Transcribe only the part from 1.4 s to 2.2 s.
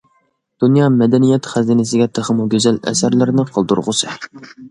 خەزىنىسىگە